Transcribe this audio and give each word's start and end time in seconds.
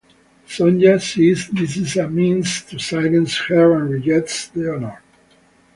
Sonja 0.47 0.99
sees 0.99 1.47
this 1.49 1.77
as 1.77 1.95
a 1.97 2.09
means 2.09 2.63
to 2.63 2.79
silence 2.79 3.37
her 3.37 3.79
and 3.79 3.91
rejects 3.91 4.47
the 4.47 4.73
honor. 4.73 4.99